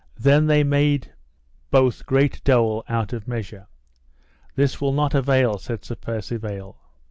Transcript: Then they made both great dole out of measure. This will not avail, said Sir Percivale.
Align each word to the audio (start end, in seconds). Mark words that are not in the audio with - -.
Then 0.19 0.47
they 0.47 0.63
made 0.63 1.13
both 1.69 2.07
great 2.07 2.43
dole 2.43 2.83
out 2.89 3.13
of 3.13 3.27
measure. 3.27 3.67
This 4.55 4.81
will 4.81 4.93
not 4.93 5.13
avail, 5.13 5.59
said 5.59 5.85
Sir 5.85 5.93
Percivale. 5.93 6.75